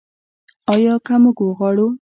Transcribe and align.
آیا 0.73 0.95
که 1.05 1.13
موږ 1.23 1.37
وغواړو؟ 1.41 1.87